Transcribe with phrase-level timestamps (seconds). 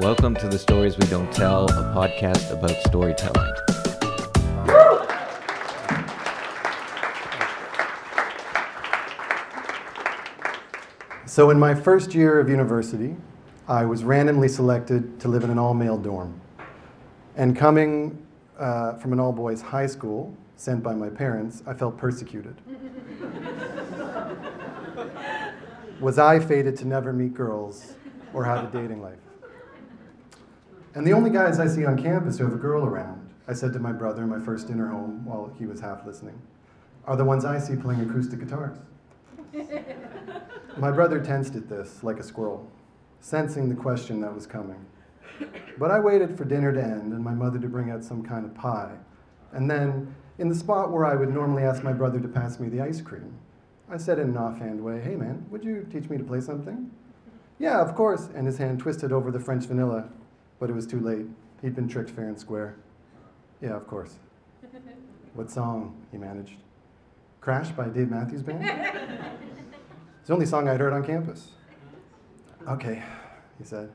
[0.00, 3.52] Welcome to the Stories We Don't Tell, a podcast about storytelling.
[11.26, 13.14] So, in my first year of university,
[13.68, 16.40] I was randomly selected to live in an all male dorm.
[17.36, 18.26] And coming
[18.58, 22.56] uh, from an all boys high school, sent by my parents, I felt persecuted.
[26.00, 27.96] was I fated to never meet girls
[28.32, 29.18] or have a dating life?
[30.94, 33.72] And the only guys I see on campus who have a girl around, I said
[33.74, 36.40] to my brother in my first dinner home while he was half listening,
[37.04, 38.76] are the ones I see playing acoustic guitars.
[40.76, 42.68] my brother tensed at this like a squirrel,
[43.20, 44.84] sensing the question that was coming.
[45.78, 48.44] But I waited for dinner to end and my mother to bring out some kind
[48.44, 48.96] of pie.
[49.52, 52.68] And then, in the spot where I would normally ask my brother to pass me
[52.68, 53.38] the ice cream,
[53.88, 56.90] I said in an offhand way, Hey man, would you teach me to play something?
[57.58, 58.28] Yeah, of course.
[58.34, 60.08] And his hand twisted over the French vanilla
[60.60, 61.26] but it was too late.
[61.62, 62.76] He'd been tricked fair and square.
[63.60, 64.14] Yeah, of course.
[65.34, 65.96] what song?
[66.12, 66.56] He managed.
[67.40, 68.62] Crash by Dave Matthews Band?
[70.20, 71.52] it's the only song I'd heard on campus.
[72.68, 73.02] Okay,
[73.58, 73.90] he said.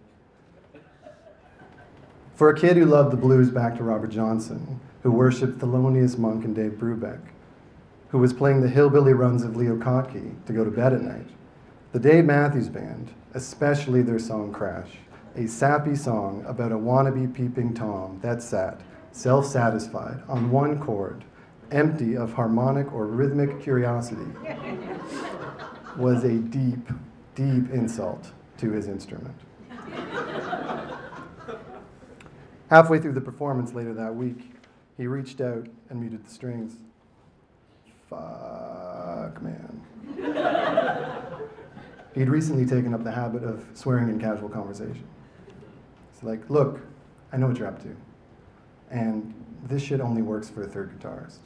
[2.34, 6.44] For a kid who loved the blues back to Robert Johnson, who worshipped Thelonious Monk
[6.44, 7.22] and Dave Brubeck,
[8.10, 11.28] who was playing the hillbilly runs of Leo Kottke to go to bed at night,
[11.92, 14.90] the Dave Matthews Band, especially their song Crash,
[15.36, 21.26] a sappy song about a wannabe peeping Tom that's sat, self satisfied, on one chord,
[21.72, 24.32] empty of harmonic or rhythmic curiosity,
[25.98, 26.90] was a deep,
[27.36, 29.36] deep insult to his instrument.
[32.70, 34.52] Halfway through the performance later that week,
[34.98, 36.78] he reached out and muted the strings.
[38.10, 39.82] Fuck, man.
[42.16, 45.04] He'd recently taken up the habit of swearing in casual conversation.
[46.26, 46.80] Like, look,
[47.32, 47.96] I know what you're up to.
[48.90, 51.40] And this shit only works for a third guitarist.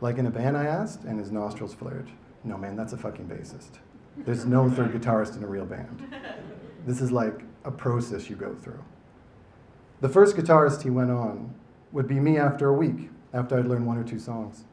[0.00, 2.10] Like in a band, I asked, and his nostrils flared.
[2.44, 3.78] No, man, that's a fucking bassist.
[4.18, 6.14] There's no third guitarist in a real band.
[6.86, 8.82] This is like a process you go through.
[10.00, 11.54] The first guitarist he went on
[11.92, 14.64] would be me after a week, after I'd learned one or two songs.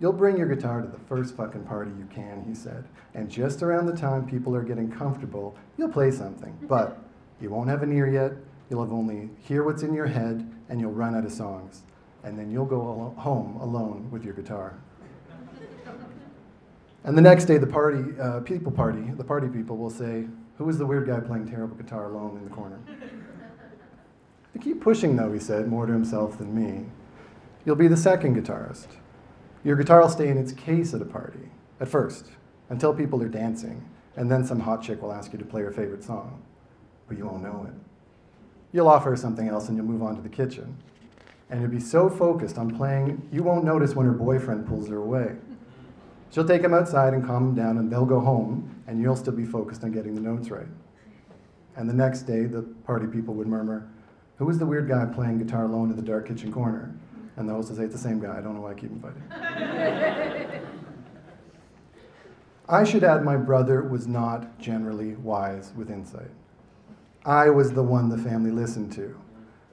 [0.00, 2.84] You'll bring your guitar to the first fucking party you can, he said.
[3.14, 6.58] And just around the time people are getting comfortable, you'll play something.
[6.62, 6.98] But
[7.44, 8.32] you won't have an ear yet.
[8.70, 11.82] You'll have only hear what's in your head, and you'll run out of songs.
[12.24, 14.74] And then you'll go home alone with your guitar.
[17.06, 20.24] And the next day, the party, uh, people party, the party people will say,
[20.56, 22.78] Who is the weird guy playing terrible guitar alone in the corner?
[24.54, 26.86] to keep pushing, though, he said, more to himself than me,
[27.66, 28.86] you'll be the second guitarist.
[29.64, 32.30] Your guitar will stay in its case at a party, at first,
[32.70, 35.72] until people are dancing, and then some hot chick will ask you to play her
[35.72, 36.42] favorite song
[37.08, 37.74] but you won't know it.
[38.72, 40.76] You'll offer her something else and you'll move on to the kitchen.
[41.50, 44.96] And you'll be so focused on playing, you won't notice when her boyfriend pulls her
[44.96, 45.36] away.
[46.30, 49.32] She'll take him outside and calm him down, and they'll go home, and you'll still
[49.32, 50.66] be focused on getting the notes right.
[51.76, 53.88] And the next day, the party people would murmur,
[54.38, 56.92] Who is the weird guy playing guitar alone in the dark kitchen corner?
[57.36, 58.36] And the host would say, It's the same guy.
[58.36, 59.22] I don't know why I keep inviting.
[62.68, 66.30] I should add my brother was not generally wise with insight.
[67.26, 69.18] I was the one the family listened to,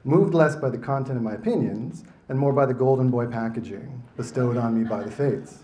[0.04, 4.02] moved less by the content of my opinions and more by the golden boy packaging
[4.16, 5.58] bestowed on me by the fates.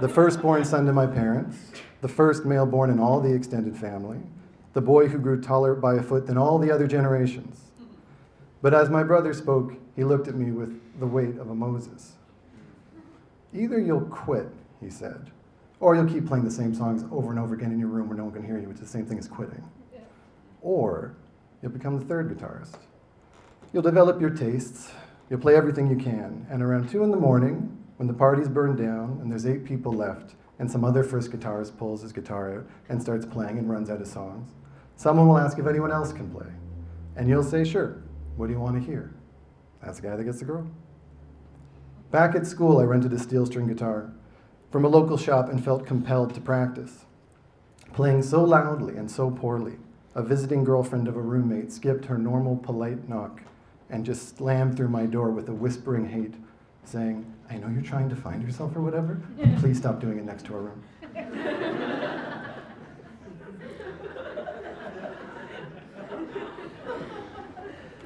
[0.00, 4.20] the firstborn son to my parents, the first male born in all the extended family,
[4.72, 7.62] the boy who grew taller by a foot than all the other generations.
[8.62, 12.12] But as my brother spoke, he looked at me with the weight of a Moses.
[13.52, 14.48] Either you'll quit,
[14.80, 15.32] he said,
[15.80, 18.16] or you'll keep playing the same songs over and over again in your room where
[18.16, 19.64] no one can hear you, which is the same thing as quitting
[20.66, 21.14] or
[21.62, 22.74] you'll become the third guitarist.
[23.72, 24.90] You'll develop your tastes,
[25.30, 28.76] you'll play everything you can, and around 2 in the morning, when the party's burned
[28.76, 32.66] down and there's eight people left, and some other first guitarist pulls his guitar out
[32.88, 34.50] and starts playing and runs out of songs,
[34.96, 36.48] someone will ask if anyone else can play.
[37.14, 38.02] And you'll say, sure,
[38.36, 39.14] what do you want to hear?
[39.82, 40.66] That's the guy that gets the girl.
[42.10, 44.10] Back at school, I rented a steel string guitar
[44.72, 47.04] from a local shop and felt compelled to practice.
[47.92, 49.76] Playing so loudly and so poorly
[50.16, 53.42] a visiting girlfriend of a roommate skipped her normal polite knock
[53.90, 56.34] and just slammed through my door with a whispering hate,
[56.84, 59.20] saying, I know you're trying to find yourself or whatever.
[59.58, 60.82] Please stop doing it next to our room.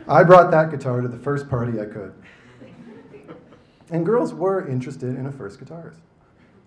[0.08, 2.12] I brought that guitar to the first party I could.
[3.90, 6.00] And girls were interested in a first guitarist.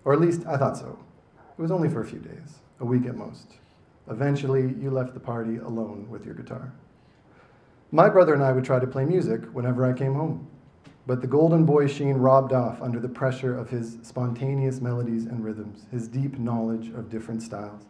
[0.06, 0.98] Or at least I thought so.
[1.58, 3.58] It was only for a few days, a week at most.
[4.10, 6.72] Eventually, you left the party alone with your guitar.
[7.90, 10.48] My brother and I would try to play music whenever I came home,
[11.06, 15.44] but the golden boy sheen robbed off under the pressure of his spontaneous melodies and
[15.44, 17.84] rhythms, his deep knowledge of different styles.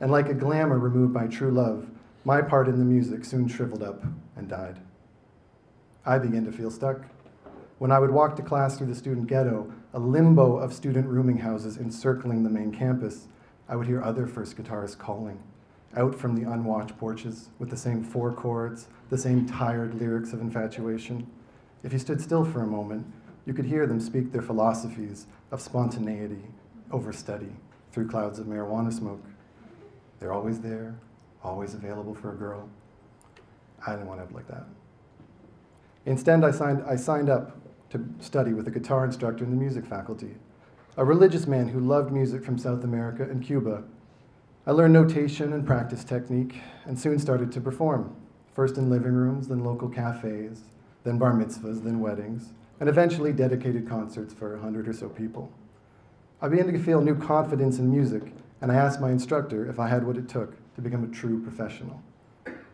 [0.00, 1.88] And like a glamour removed by true love,
[2.24, 4.02] my part in the music soon shriveled up
[4.36, 4.78] and died.
[6.04, 7.02] I began to feel stuck.
[7.78, 11.38] When I would walk to class through the student ghetto, a limbo of student rooming
[11.38, 13.28] houses encircling the main campus,
[13.68, 15.38] I would hear other first guitarists calling
[15.96, 20.40] out from the unwatched porches with the same four chords, the same tired lyrics of
[20.40, 21.26] infatuation.
[21.82, 23.06] If you stood still for a moment,
[23.44, 26.44] you could hear them speak their philosophies of spontaneity
[26.90, 27.52] over study
[27.90, 29.24] through clouds of marijuana smoke.
[30.18, 30.94] They're always there,
[31.42, 32.68] always available for a girl.
[33.86, 34.66] I didn't want to have like that.
[36.06, 37.58] Instead, I signed, I signed up
[37.90, 40.34] to study with a guitar instructor in the music faculty,
[40.96, 43.84] a religious man who loved music from South America and Cuba
[44.64, 48.14] I learned notation and practice technique and soon started to perform,
[48.54, 50.60] first in living rooms, then local cafes,
[51.02, 55.50] then bar mitzvahs, then weddings, and eventually dedicated concerts for a hundred or so people.
[56.40, 59.88] I began to feel new confidence in music, and I asked my instructor if I
[59.88, 62.00] had what it took to become a true professional.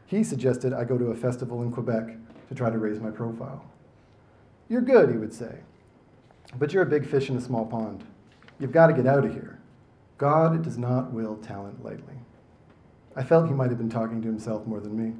[0.04, 2.18] He suggested I go to a festival in Quebec
[2.48, 3.64] to try to raise my profile.
[4.68, 5.60] You're good, he would say,
[6.56, 8.04] but you're a big fish in a small pond.
[8.58, 9.58] You've got to get out of here.
[10.16, 12.14] God does not will talent lightly.
[13.14, 15.14] I felt he might have been talking to himself more than me.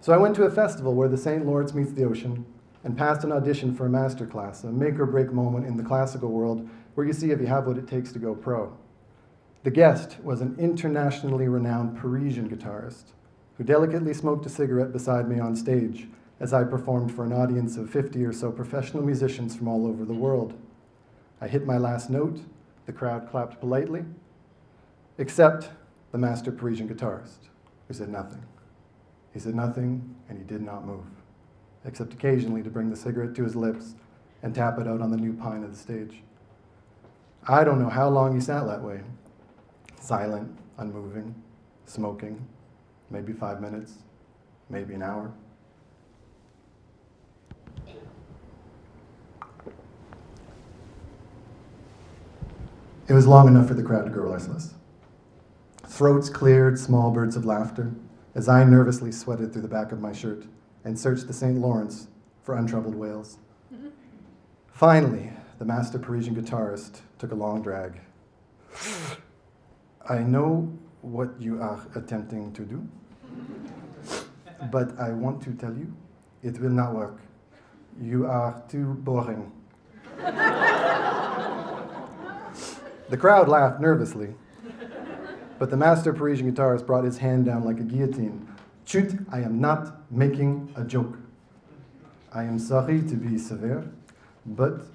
[0.00, 1.44] So I went to a festival where the St.
[1.44, 2.46] Lawrence meets the ocean
[2.84, 5.82] and passed an audition for a master class, a make or break moment in the
[5.82, 8.76] classical world where you see if you have what it takes to go pro.
[9.62, 13.12] The guest was an internationally renowned Parisian guitarist
[13.58, 16.08] who delicately smoked a cigarette beside me on stage
[16.40, 20.04] as I performed for an audience of 50 or so professional musicians from all over
[20.04, 20.54] the world.
[21.40, 22.40] I hit my last note
[22.86, 24.04] the crowd clapped politely,
[25.18, 25.70] except
[26.12, 27.48] the master Parisian guitarist,
[27.86, 28.42] who said nothing.
[29.32, 31.04] He said nothing, and he did not move,
[31.84, 33.94] except occasionally to bring the cigarette to his lips
[34.42, 36.22] and tap it out on the new pine of the stage.
[37.46, 39.02] I don't know how long he sat that way,
[40.00, 41.34] silent, unmoving,
[41.86, 42.44] smoking,
[43.10, 43.98] maybe five minutes,
[44.68, 45.32] maybe an hour.
[53.10, 54.74] It was long enough for the crowd to grow restless.
[55.84, 57.90] Throats cleared, small birds of laughter,
[58.36, 60.44] as I nervously sweated through the back of my shirt
[60.84, 61.58] and searched the St.
[61.58, 62.06] Lawrence
[62.44, 63.38] for untroubled whales.
[64.68, 68.00] Finally, the master Parisian guitarist took a long drag.
[70.08, 72.88] I know what you are attempting to do,
[74.70, 75.92] but I want to tell you
[76.44, 77.18] it will not work.
[78.00, 79.50] You are too boring.
[83.10, 84.34] The crowd laughed nervously,
[85.58, 88.46] but the master Parisian guitarist brought his hand down like a guillotine.
[88.84, 91.18] Chut, I am not making a joke.
[92.32, 93.90] I am sorry to be severe,
[94.46, 94.86] but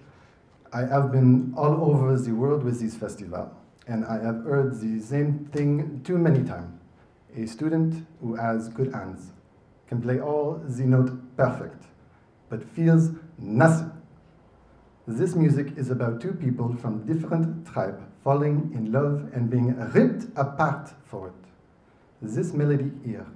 [0.72, 3.52] I have been all over the world with this festival,
[3.86, 6.80] and I have heard the same thing too many times.
[7.36, 9.34] A student who has good hands
[9.90, 11.84] can play all the note perfect,
[12.48, 13.92] but feels nothing.
[15.08, 20.26] This music is about two people from different tribes falling in love and being ripped
[20.36, 21.34] apart for it.
[22.24, 23.28] This melody here,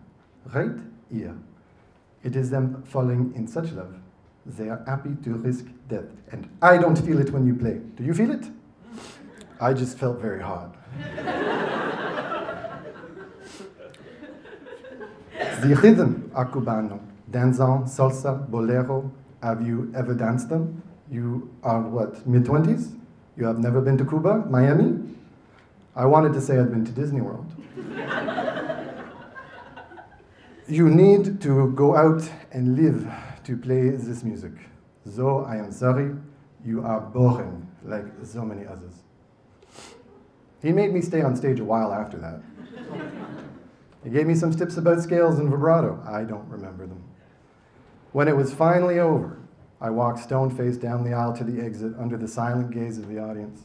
[0.52, 0.76] right
[1.12, 1.36] here,
[2.24, 3.94] it is them falling in such love.
[4.48, 6.10] They are happy to risk death.
[6.32, 7.80] And I don't feel it when you play.
[7.96, 8.48] Do you feel it?
[9.62, 10.72] I just felt very hard.
[15.62, 19.12] the rhythm are cubano, danzón, salsa, bolero.
[19.44, 20.82] Have you ever danced them?
[21.12, 22.96] You are what, mid 20s?
[23.36, 25.00] You have never been to Cuba, Miami?
[25.96, 27.52] I wanted to say I'd been to Disney World.
[30.68, 33.12] you need to go out and live
[33.46, 34.52] to play this music.
[35.06, 36.12] Though I am sorry,
[36.64, 39.02] you are boring like so many others.
[40.62, 42.42] He made me stay on stage a while after that.
[44.04, 46.00] he gave me some tips about scales and vibrato.
[46.06, 47.04] I don't remember them.
[48.12, 49.39] When it was finally over,
[49.82, 53.08] I walked stone faced down the aisle to the exit under the silent gaze of
[53.08, 53.62] the audience.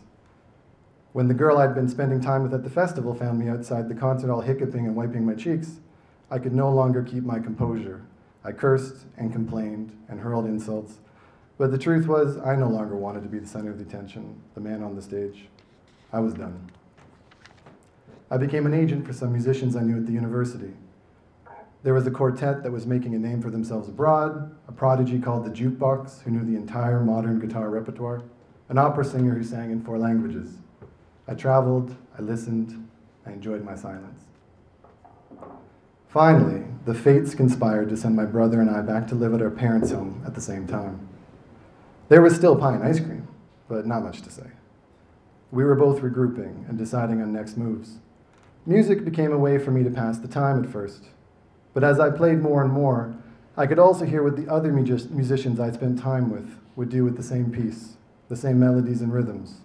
[1.12, 3.94] When the girl I'd been spending time with at the festival found me outside the
[3.94, 5.78] concert hall hiccuping and wiping my cheeks,
[6.30, 8.02] I could no longer keep my composure.
[8.44, 10.99] I cursed and complained and hurled insults.
[11.56, 14.40] But the truth was, I no longer wanted to be the center of the attention,
[14.54, 15.47] the man on the stage.
[16.12, 16.71] I was done.
[18.30, 20.73] I became an agent for some musicians I knew at the university.
[21.85, 25.45] There was a quartet that was making a name for themselves abroad, a prodigy called
[25.45, 28.23] the Jukebox, who knew the entire modern guitar repertoire,
[28.71, 30.57] an opera singer who sang in four languages.
[31.29, 32.88] I traveled, I listened,
[33.26, 34.23] I enjoyed my silence.
[36.09, 39.50] Finally, the fates conspired to send my brother and I back to live at our
[39.50, 41.07] parents' home at the same time.
[42.09, 43.29] There was still pie and ice cream,
[43.69, 44.47] but not much to say.
[45.50, 47.99] We were both regrouping and deciding on next moves.
[48.64, 51.09] Music became a way for me to pass the time at first,
[51.75, 53.14] but as I played more and more,
[53.57, 57.04] I could also hear what the other music- musicians I'd spent time with would do
[57.04, 57.97] with the same piece,
[58.28, 59.61] the same melodies and rhythms.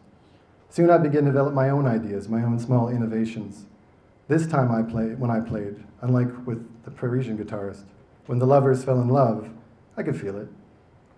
[0.70, 3.66] Soon I began to develop my own ideas, my own small innovations.
[4.28, 7.86] This time I played, when I played, unlike with the Parisian guitarist,
[8.28, 9.50] when the lovers fell in love,
[9.98, 10.50] I could feel it.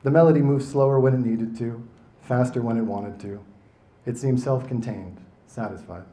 [0.04, 1.86] The melody moved slower when it needed to,
[2.22, 3.44] faster when it wanted to.
[4.06, 6.06] It seemed self contained, satisfied.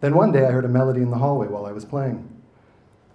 [0.00, 2.28] Then one day I heard a melody in the hallway while I was playing.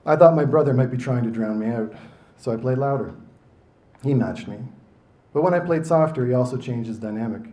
[0.06, 1.94] I thought my brother might be trying to drown me out,
[2.38, 3.14] so I played louder.
[4.04, 4.58] He matched me.
[5.34, 7.44] But when I played softer, he also changed his dynamic.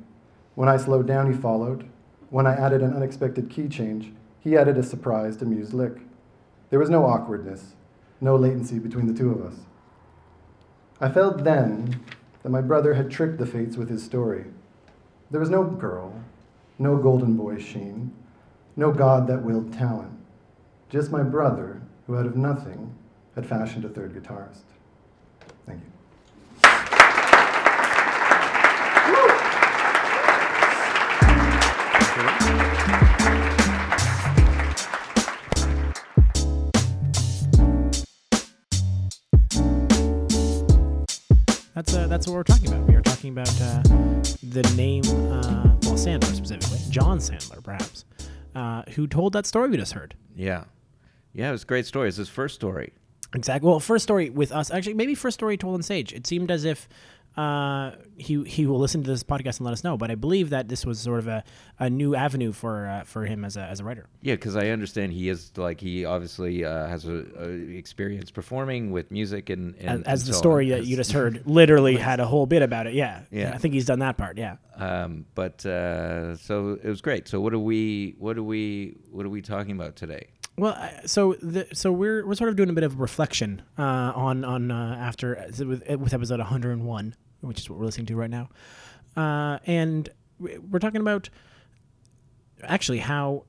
[0.54, 1.88] When I slowed down, he followed.
[2.30, 5.98] When I added an unexpected key change, he added a surprised, amused lick.
[6.70, 7.74] There was no awkwardness,
[8.20, 9.60] no latency between the two of us.
[11.00, 12.02] I felt then
[12.42, 14.46] that my brother had tricked the fates with his story.
[15.30, 16.20] There was no girl,
[16.78, 18.12] no golden boy sheen,
[18.74, 20.12] no god that willed talent,
[20.88, 22.92] just my brother who out of nothing
[23.34, 24.62] had fashioned a third guitarist.
[25.66, 25.92] Thank you.
[41.74, 42.88] That's uh, that's what we're talking about.
[42.88, 43.82] We are talking about uh,
[44.42, 48.06] the name, uh, well, Sandler specifically, John Sandler, perhaps,
[48.54, 50.14] uh, who told that story we just heard.
[50.34, 50.64] Yeah.
[51.38, 52.08] Yeah, it was a great story.
[52.08, 52.92] It's his first story.
[53.32, 53.68] Exactly.
[53.68, 56.12] Well, first story with us, actually, maybe first story told on stage.
[56.12, 56.88] It seemed as if
[57.36, 59.96] uh, he he will listen to this podcast and let us know.
[59.96, 61.44] But I believe that this was sort of a,
[61.78, 64.08] a new avenue for uh, for him as a as a writer.
[64.20, 68.90] Yeah, because I understand he is like he obviously uh, has a, a experience performing
[68.90, 70.80] with music and, As, and as and the so story on.
[70.80, 72.94] that you just heard literally had a whole bit about it.
[72.94, 73.20] Yeah.
[73.30, 73.52] Yeah.
[73.54, 74.38] I think he's done that part.
[74.38, 74.56] Yeah.
[74.74, 77.28] Um, but uh, so it was great.
[77.28, 80.26] So what are we what are we what are we talking about today?
[80.58, 83.82] Well, so the, so we're we're sort of doing a bit of a reflection uh,
[84.14, 88.30] on on uh, after with, with episode 101, which is what we're listening to right
[88.30, 88.48] now,
[89.16, 90.08] uh, and
[90.40, 91.28] we- we're talking about
[92.64, 93.44] actually how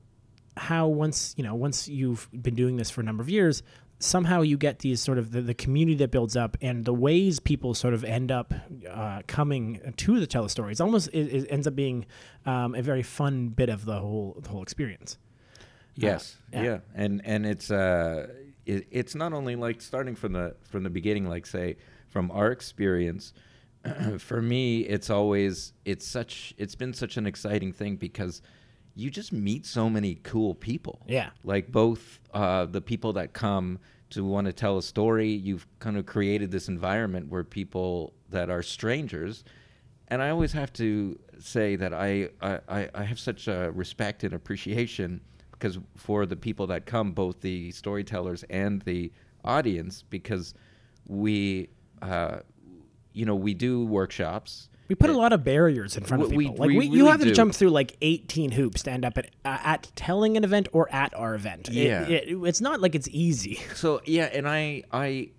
[0.56, 3.62] how once you know once you've been doing this for a number of years
[3.98, 7.38] somehow you get these sort of the, the community that builds up and the ways
[7.38, 8.54] people sort of end up
[8.88, 12.06] uh, coming to the tell it's almost it, it ends up being
[12.46, 15.18] um, a very fun bit of the whole the whole experience
[15.94, 16.36] Yes.
[16.52, 16.62] yeah.
[16.62, 16.78] yeah.
[16.94, 18.28] And and it's uh
[18.66, 21.76] it, it's not only like starting from the from the beginning like say
[22.08, 23.32] from our experience
[24.18, 28.42] for me it's always it's such it's been such an exciting thing because
[28.94, 31.00] you just meet so many cool people.
[31.06, 31.30] Yeah.
[31.44, 33.78] Like both uh the people that come
[34.10, 38.50] to want to tell a story, you've kind of created this environment where people that
[38.50, 39.44] are strangers
[40.08, 44.24] and I always have to say that I, I, I- I have such a respect
[44.24, 45.20] and appreciation
[45.60, 49.12] because for the people that come, both the storytellers and the
[49.44, 50.54] audience, because
[51.06, 51.68] we,
[52.02, 52.38] uh,
[53.12, 54.68] you know, we do workshops.
[54.88, 56.54] We put a lot of barriers in front of people.
[56.54, 57.34] we- like we we, you really have to do.
[57.34, 60.92] jump through like 18 hoops to end up at uh, at telling an event or
[60.92, 61.68] at our event.
[61.70, 62.08] Yeah.
[62.08, 63.60] it- it's not like it's easy.
[63.74, 65.30] So yeah, and I, I,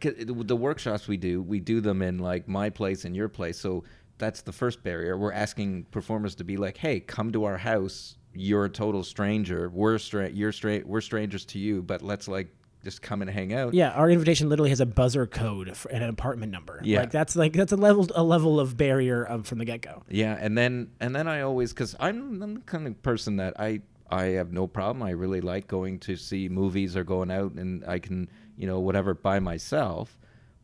[0.00, 3.58] the the workshops we do, we do them in like my place and your place.
[3.58, 3.82] So
[4.18, 5.16] that's the first barrier.
[5.18, 8.16] We're asking performers to be like, "Hey, come to our house.
[8.34, 9.68] You're a total stranger.
[9.68, 10.86] We're stra- you're straight.
[10.86, 12.48] We're strangers to you, but let's like
[12.82, 16.10] just come and hang out." Yeah, our invitation literally has a buzzer code and an
[16.10, 16.80] apartment number.
[16.82, 17.00] Yeah.
[17.00, 20.02] like that's like that's a level a level of barrier um, from the get go.
[20.08, 23.58] Yeah, and then and then I always because I'm, I'm the kind of person that
[23.58, 25.02] I I have no problem.
[25.02, 28.80] I really like going to see movies or going out, and I can you know
[28.80, 30.18] whatever by myself,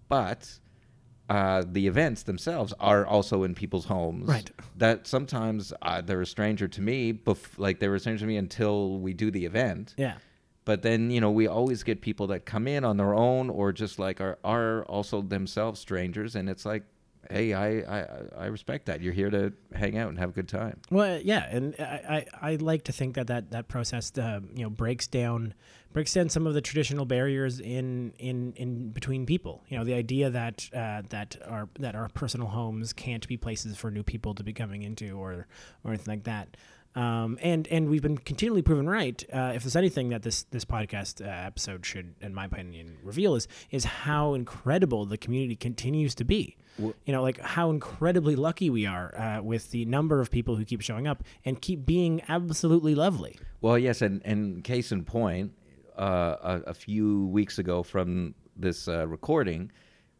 [0.09, 0.59] but.
[1.31, 4.27] Uh, the events themselves are also in people's homes.
[4.29, 4.51] Right.
[4.79, 8.27] That sometimes uh, they're a stranger to me, bef- like they were a stranger to
[8.27, 9.95] me until we do the event.
[9.97, 10.17] Yeah,
[10.65, 13.71] But then you know we always get people that come in on their own or
[13.73, 16.83] just like are are also themselves strangers, and it's like,
[17.31, 19.01] hey, I I, I respect that.
[19.01, 20.81] You're here to hang out and have a good time.
[20.91, 24.63] well, yeah, and I, I, I like to think that that that process uh, you
[24.63, 25.55] know breaks down
[25.93, 29.65] breaks down some of the traditional barriers in in in between people.
[29.69, 33.77] You know, the idea that uh, that our that our personal homes can't be places
[33.77, 35.47] for new people to be coming into or
[35.85, 36.57] or anything like that.
[36.97, 39.23] Um, and and we've been continually proven right.
[39.33, 43.37] Uh, if there's anything that this this podcast uh, episode should, in my opinion, reveal
[43.37, 46.57] is is how incredible the community continues to be.
[46.81, 50.65] You know, like how incredibly lucky we are uh, with the number of people who
[50.65, 53.39] keep showing up and keep being absolutely lovely.
[53.61, 55.53] Well, yes, and, and case in point,
[55.99, 59.71] uh, a, a few weeks ago from this uh, recording,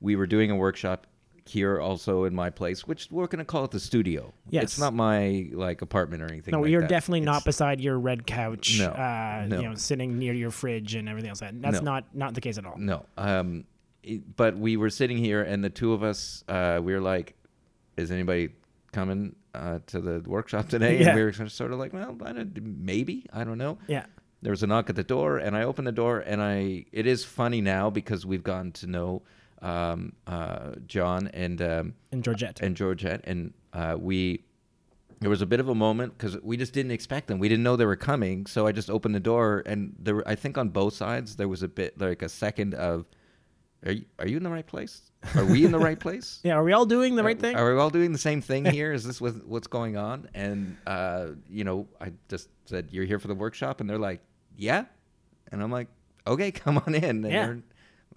[0.01, 1.07] we were doing a workshop
[1.47, 4.33] here also in my place, which we're going to call it the studio.
[4.51, 4.65] Yes.
[4.65, 6.53] It's not my like apartment or anything.
[6.53, 6.91] No, like you're that.
[6.91, 8.79] definitely not beside your red couch.
[8.79, 9.61] No, uh, no.
[9.61, 11.41] You know, sitting near your fridge and everything else.
[11.41, 11.81] That's No.
[11.81, 12.77] not not the case at all.
[12.79, 13.05] No.
[13.17, 13.65] Um,
[14.37, 17.35] but we were sitting here, and the two of us, uh, we were like,
[17.97, 18.51] "Is anybody
[18.93, 21.09] coming uh, to the workshop today?" Yeah.
[21.11, 23.27] And we were sort of like, "Well, I don't, maybe.
[23.33, 24.07] I don't know." Yeah.
[24.43, 26.87] There was a knock at the door, and I opened the door, and I.
[26.93, 29.23] It is funny now because we've gotten to know
[29.61, 32.61] um, uh, John and um, And Georgette.
[32.63, 34.45] and Georgette, and uh, we.
[35.21, 37.39] There was a bit of a moment because we just didn't expect them.
[37.39, 40.15] We didn't know they were coming, so I just opened the door, and there.
[40.15, 43.05] Were, I think on both sides there was a bit like a second of,
[43.87, 45.03] "Are you, are you in the right place?
[45.35, 46.41] Are we in the right place?
[46.43, 46.55] yeah.
[46.55, 47.57] Are we all doing the right thing?
[47.57, 48.93] Are we all doing the same thing here?
[48.93, 53.19] Is this what, what's going on?" And uh, you know, I just said, "You're here
[53.19, 54.21] for the workshop," and they're like,
[54.57, 54.85] "Yeah,"
[55.53, 55.89] and I'm like,
[56.27, 57.55] "Okay, come on in." And Yeah.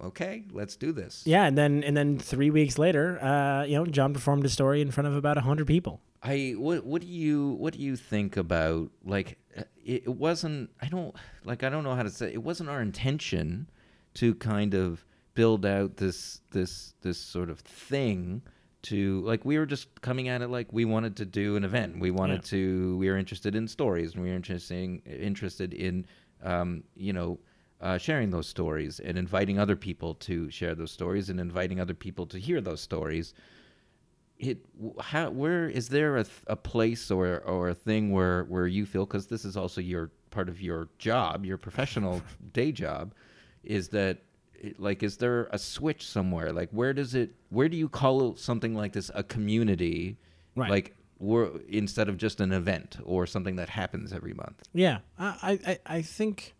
[0.02, 1.22] Okay, let's do this.
[1.24, 4.80] Yeah, and then and then three weeks later, uh, you know, John performed a story
[4.80, 6.00] in front of about hundred people.
[6.20, 10.70] I what what do you what do you think about like uh, it, it wasn't
[10.80, 13.70] I don't like I don't know how to say it wasn't our intention
[14.14, 15.04] to kind of
[15.34, 18.42] build out this this this sort of thing
[18.82, 21.98] to like we were just coming at it like we wanted to do an event
[21.98, 22.50] we wanted Yeah.
[22.50, 26.06] to we were interested in stories and we were interesting interested in
[26.42, 27.38] um, you know
[27.80, 31.94] uh, sharing those stories and inviting other people to share those stories and inviting other
[31.94, 33.34] people to hear those stories
[34.38, 34.58] it
[35.00, 38.84] how where is there a, th- a place or or a thing where where you
[38.84, 42.20] feel because this is also your part of your job your professional
[42.52, 43.14] day job
[43.62, 44.18] is that
[44.78, 48.74] like is there a switch somewhere like where does it where do you call something
[48.74, 50.16] like this a community
[50.56, 50.70] Right.
[50.70, 55.58] like we're, instead of just an event or something that happens every month Yeah, I,
[55.66, 56.54] I, I think,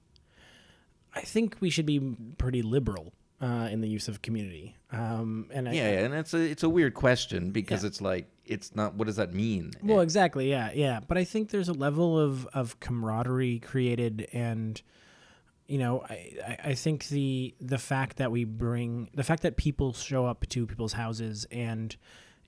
[1.14, 2.00] I think we should be
[2.38, 4.75] pretty liberal uh, in the use of community.
[4.90, 7.88] Um, and I, yeah, yeah and it's a it's a weird question because Yeah.
[7.88, 10.49] it's like it's not what does that mean Well, exactly.
[10.50, 11.00] Yeah, yeah.
[11.06, 14.80] But I think there's a level of of camaraderie created, and
[15.66, 19.92] you know, I, I, think the the fact that we bring the fact that people
[19.92, 21.96] show up to people's houses and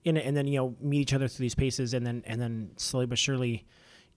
[0.04, 2.70] in and then you know meet each other through these spaces, and then and then
[2.76, 3.66] slowly but surely.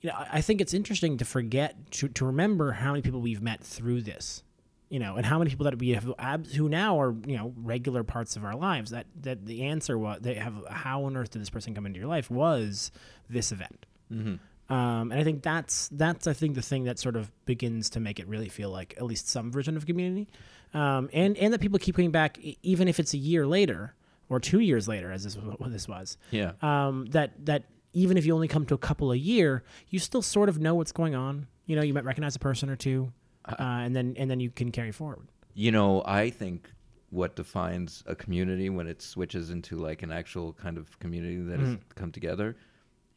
[0.02, 3.42] You know, I think it's interesting to forget to, to remember how many people we've
[3.42, 4.44] met through this,
[4.88, 6.16] you know, and how many people that we have
[6.56, 8.92] who now are you know regular parts of our lives.
[8.92, 12.00] That that the answer was they have how on earth did this person come into
[12.00, 12.92] your life was
[13.30, 13.86] this event.
[14.12, 14.36] Mm-hmm.
[14.70, 18.00] Um, and I think that's that's I think the thing that sort of begins to
[18.00, 20.28] make it really feel like at least some version of community,
[20.74, 23.96] um, and and that people keep coming back even if it's a year later
[24.30, 26.18] or two years later, as this what this was.
[26.32, 29.98] yeah Um, that that even if you only come to a couple a year, you
[29.98, 31.48] still sort of know what's going on.
[31.66, 33.12] You know, you might recognize a person or two,
[33.46, 35.28] uh, and then and then you can carry forward.
[35.56, 36.70] You know, I think
[37.10, 41.60] what defines a community when it switches into like an actual kind of community that
[41.60, 42.56] has come together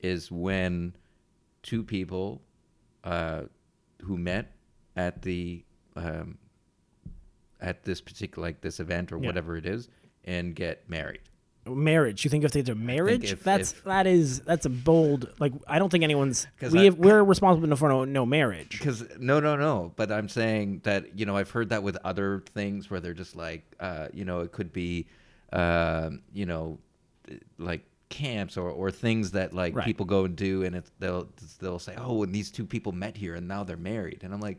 [0.01, 0.95] is when
[1.63, 2.43] two people
[3.05, 3.43] uh,
[4.03, 4.53] who met
[4.97, 5.65] at the
[5.97, 6.39] um,
[7.61, 9.27] at this particular like this event or Yeah.
[9.27, 9.89] whatever it is
[10.25, 11.21] and get married.
[11.65, 12.25] Marriage.
[12.25, 13.31] You think if they do marriage?
[13.33, 15.33] if- that's if- that is that's a bold.
[15.39, 16.49] Like I don't think anyone's.
[16.73, 18.71] We have, we're responsible for no, no marriage.
[18.79, 19.93] Because no, no, no.
[19.95, 23.37] But I'm saying that you know I've heard that with other things where they're just
[23.37, 25.07] like uh, you know it could be
[25.53, 26.79] um, you know
[27.59, 29.85] like camps or, or things that like Right.
[29.85, 31.27] people go and do and it's, they'll
[31.61, 34.41] they'll say oh and these two people met here and now they're married and I'm
[34.41, 34.59] like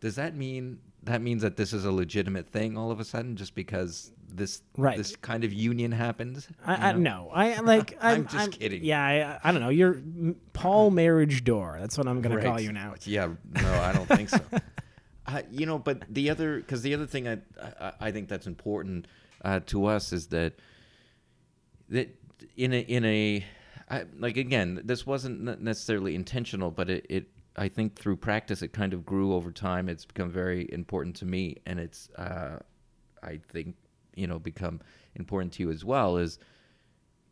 [0.00, 3.36] does that mean that means that this is a legitimate thing all of a sudden
[3.36, 4.96] just because this Right.
[4.96, 6.48] this kind of union happens?
[6.64, 7.26] I, I you know?
[7.26, 7.96] no, I like.
[8.00, 8.82] I'm, I'm just kidding.
[8.82, 9.68] Yeah, I, I don't know.
[9.68, 10.00] You're
[10.54, 11.76] Paul Marriage Door.
[11.80, 12.94] That's what I'm gonna call you now.
[13.04, 14.40] Yeah, no, I don't think so.
[15.26, 17.38] uh, you know, but the other, because the other thing I,
[17.80, 19.06] I, I think that's important
[19.44, 20.54] uh, to us is that
[21.90, 22.08] that
[22.56, 23.44] in a in a
[23.90, 27.26] I, like again, this wasn't necessarily intentional, but it, it
[27.56, 29.88] I think through practice it kind of grew over time.
[29.88, 32.58] It's become very important to me, and it's uh,
[33.22, 33.76] I think
[34.14, 34.80] you know become
[35.16, 36.16] important to you as well.
[36.16, 36.38] Is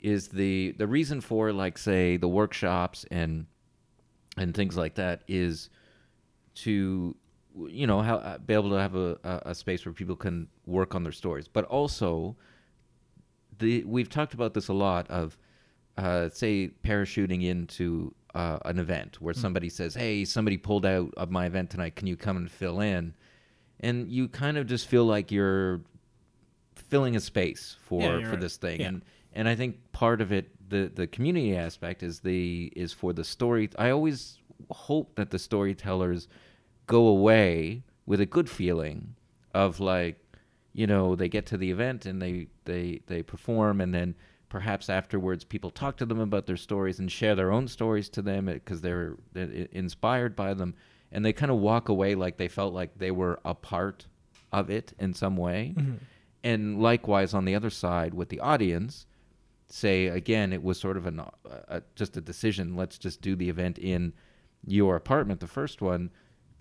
[0.01, 3.47] is the the reason for like say the workshops and
[4.37, 5.71] and things like that is
[6.55, 7.17] to
[7.67, 10.49] you know how uh, be able to have a, a, a space where people can
[10.67, 12.35] work on their stories but also
[13.63, 15.39] the we've talked about this a lot of
[15.97, 19.25] uh, say parachuting into uh, an event Hmm.
[19.25, 21.97] where somebody says, "Hey, somebody pulled out of my event tonight.
[21.97, 23.15] Can you come and fill in?"
[23.81, 25.81] And you kind of just feel like you're
[26.75, 28.41] filling a space for Yeah, for right.
[28.41, 28.81] this thing.
[28.81, 28.89] Yeah.
[28.89, 29.03] And
[29.35, 33.25] and I think part of it, the the community aspect, is the is for the
[33.25, 33.69] story.
[33.79, 34.39] I always
[34.71, 36.29] hope that the storytellers
[36.87, 39.15] go away with a good feeling
[39.55, 40.17] of like
[40.73, 44.15] you know they get to the event and they they they perform and then
[44.53, 48.21] perhaps afterwards people talk to them about their stories and share their own stories to
[48.21, 50.75] them because they're, they're inspired by them.
[51.11, 54.07] And they kind of walk away like they felt like they were a part
[54.53, 55.75] of it in some way.
[56.45, 59.07] And likewise on the other side with the audience
[59.69, 61.31] say again it was sort of an uh,
[61.69, 64.13] uh, just a decision let's just do the event in
[64.67, 66.11] your apartment the first one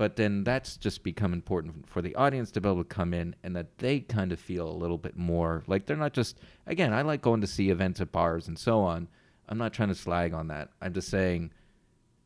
[0.01, 3.35] but then that's just become important for the audience to be able to come in
[3.43, 6.91] and that they kind of feel a little bit more like they're not just again
[6.91, 9.07] i like going to see events at bars and so on.
[9.47, 10.69] I'm not trying to slag on that.
[10.81, 11.51] I'm just saying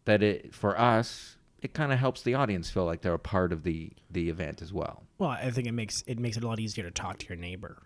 [0.05, 3.51] that it for us it kind of helps the audience feel like they're a part
[3.51, 5.03] of the the event as well.
[5.17, 7.37] Well, I think it makes it makes it a lot easier to talk to your
[7.37, 7.81] neighbor,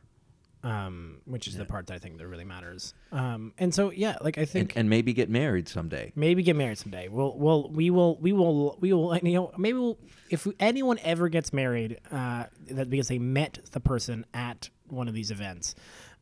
[0.63, 2.93] um, which is the part that I think that really matters.
[3.12, 6.56] Um, and so yeah, like I and, think and maybe get married someday maybe get
[6.56, 7.08] married someday.
[7.08, 9.98] We'll we'll we will we will we will you know maybe we'll,
[10.30, 15.13] if anyone ever gets married, uh, that because they met the person at one of
[15.13, 15.76] these events.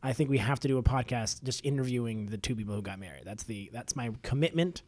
[0.04, 3.00] I think we have to do a podcast just interviewing the two people who got
[3.00, 3.24] married.
[3.26, 4.84] That's the that's my commitment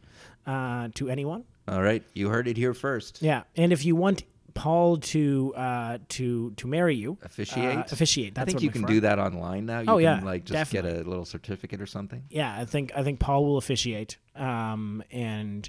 [0.46, 1.44] uh, to anyone.
[1.68, 5.98] all right you heard it here first Yeah, and if you want Paul to uh,
[6.10, 8.38] to to marry you, officiate uh, officiate.
[8.38, 8.88] I think you can for.
[8.88, 9.80] do that online now.
[9.80, 10.92] You Oh, can yeah, like just definitely.
[10.98, 12.24] get a little certificate or something.
[12.30, 15.68] Yeah, I think I think Paul will officiate, um, and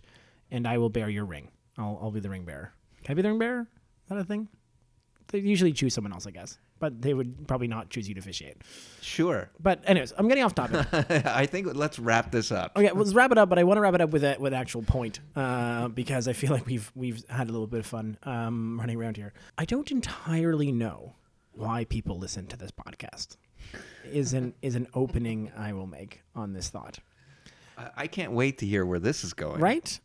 [0.50, 1.50] and I will bear your ring.
[1.78, 2.74] I'll I'll be the ring bearer.
[3.04, 3.62] Can I be the ring bearer?
[3.62, 4.48] Is that a thing?
[5.28, 8.20] They usually choose someone else, I guess, but they would probably not choose you to
[8.20, 8.58] officiate.
[9.02, 9.50] Sure.
[9.62, 10.86] But anyways, I'm getting off topic.
[11.26, 12.76] I think let's wrap this up.
[12.76, 13.48] Okay, well, let's wrap it up.
[13.48, 16.28] But I want to wrap it up with a with an actual point uh, because
[16.28, 19.32] I feel like we've we've had a little bit of fun um, running around here.
[19.58, 21.16] I don't entirely know
[21.54, 23.38] why people listen to this podcast.
[24.12, 27.00] Is an is an opening I will make on this thought.
[27.96, 29.60] I can't wait to hear where this is going.
[29.60, 30.00] right?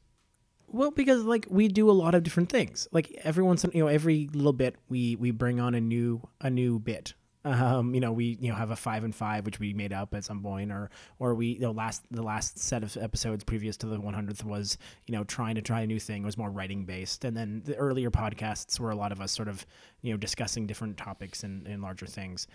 [0.69, 2.89] Well, because like we do a lot of different things.
[2.93, 6.23] Like every once in you know every little bit we we bring on a new
[6.41, 7.15] a new bit.
[7.45, 10.15] Um, you know, we you know have a five and five which we made up
[10.15, 13.77] at some point, or or we you know last the last set of episodes previous
[13.79, 14.77] to the 100th was
[15.07, 17.63] you know trying to try a new thing It was more writing based, and then
[17.65, 19.65] the earlier podcasts were a lot of us sort of
[20.03, 22.49] you know discussing different topics and, and larger things,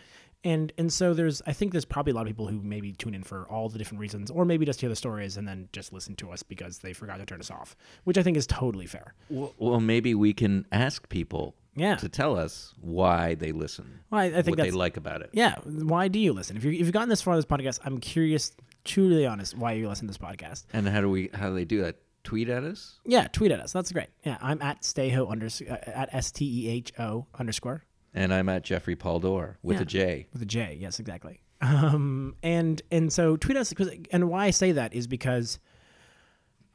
[0.43, 3.13] and and so there's I think there's probably a lot of people who maybe tune
[3.13, 5.93] in for all the different reasons, or maybe just hear the stories and then just
[5.93, 7.75] listen to us because they forgot to turn us off,
[8.06, 9.13] which I think is totally fair.
[9.30, 11.95] Well, well, maybe we can ask people Yeah.
[11.97, 13.99] to tell us why they listen.
[14.10, 15.30] Well, I, I think what they like about it.
[15.34, 15.56] yeah.
[15.65, 16.58] Why do you listen?
[16.58, 18.51] If you if you've gotten this far in this podcast, I'm curious,
[18.84, 20.65] truly honest, why you listen to this podcast.
[20.73, 21.30] And how do we?
[21.34, 21.97] How do they do that?
[22.23, 22.99] Tweet at us.
[23.04, 23.73] Yeah, tweet at us.
[23.73, 24.10] That's great.
[24.23, 28.50] Yeah, I'm at stayho unders uh, at s t e h o underscore And I'm
[28.50, 29.82] at Jeffrey Paldor with Yeah.
[29.84, 30.28] a J.
[30.34, 30.78] with a J.
[30.80, 31.41] Yes, exactly.
[31.62, 35.60] Um, and and so tweet us because and why I say that is because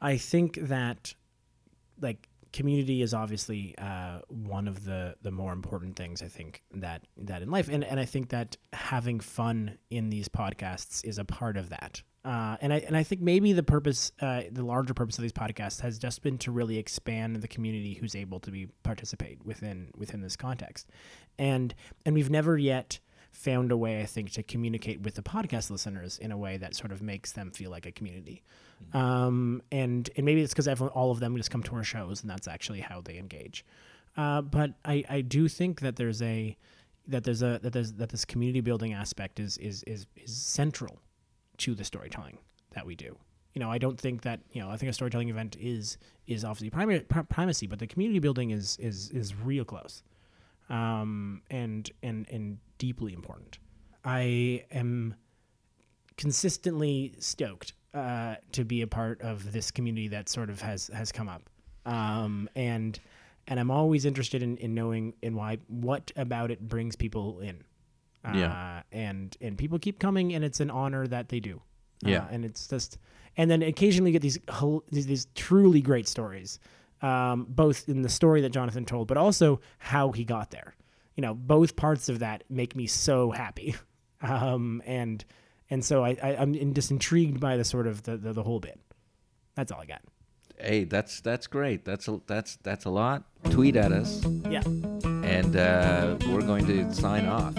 [0.01, 1.13] I think that
[1.99, 7.03] like community is obviously uh, one of the the more important things I think that
[7.17, 11.25] that in life and and I think that having fun in these podcasts is a
[11.25, 12.01] part of that.
[12.27, 15.31] Uh, and I and I think maybe the purpose, uh, the larger purpose of these
[15.31, 19.91] podcasts has just been to really expand the community who's able to be participate within
[19.95, 20.89] within this context,
[21.39, 21.73] and
[22.05, 22.99] and we've never yet
[23.31, 26.75] found a way I think to communicate with the podcast listeners in a way that
[26.75, 28.43] sort of makes them feel like a community,
[28.91, 32.29] um, and and maybe it's because all of them just come to our shows and
[32.29, 33.63] that's actually how they engage,
[34.17, 36.57] uh, but I I do think that there's a
[37.07, 40.99] that there's a that there's that this community building aspect is is is is central
[41.59, 42.37] to the storytelling
[42.73, 43.17] that we do.
[43.53, 44.69] You know, I don't think that you know.
[44.69, 49.09] I think a storytelling event is is obviously primacy, but the community building is is
[49.09, 50.03] is real close,
[50.69, 53.57] um, and and and deeply important.
[54.05, 55.15] I am
[56.17, 61.11] consistently stoked uh, to be a part of this community that sort of has has
[61.11, 61.49] come up,
[61.85, 62.99] um, and
[63.47, 67.63] and I'm always interested in, in knowing in why what about it brings people in.
[68.27, 68.81] Uh, Yeah.
[68.91, 71.61] and and people keep coming, and it's an honor that they do.
[72.05, 72.27] Uh, Yeah.
[72.29, 72.97] and it's just,
[73.37, 74.39] and then occasionally you get these
[74.91, 76.59] these, these truly great stories,
[77.01, 80.75] um, both in the story that Jonathan told, but also how he got there.
[81.15, 83.75] You know, both parts of that make me so happy,
[84.21, 85.23] um, and
[85.69, 88.59] and so I, I I'm just intrigued by the sort of the, the the whole
[88.59, 88.79] bit.
[89.55, 90.01] That's all I got.
[90.59, 91.85] Hey, that's that's great.
[91.85, 93.23] That's a, that's that's a lot.
[93.49, 94.63] Tweet at us, Yeah.
[94.63, 97.53] and uh, we're going to sign off.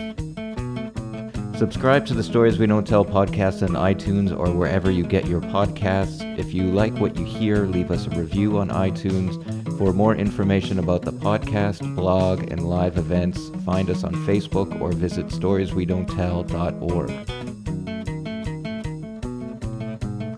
[1.58, 5.40] Subscribe to the Stories We Don't Tell podcast on iTunes or wherever you get your
[5.40, 6.22] podcasts.
[6.38, 9.42] If you like what you hear, leave us a review on iTunes.
[9.76, 14.92] For more information about the podcast, blog, and live events, find us on Facebook or
[14.92, 17.08] visit storieswedon'ttell.org.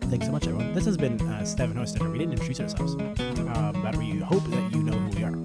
[0.09, 0.73] Thanks so much, everyone.
[0.73, 2.11] This has been uh, Stefan Hostetter.
[2.11, 5.37] We didn't introduce ourselves, um, but we hope that you know who we are.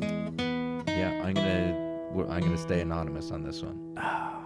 [0.88, 3.98] Yeah, I'm gonna I'm gonna stay anonymous on this one.
[4.08, 4.45] Ah.